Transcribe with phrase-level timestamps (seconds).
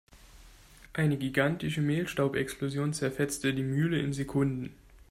[0.93, 4.73] Eine gigantische Mehlstaubexplosion zerfetzte die Mühle in Sekunden.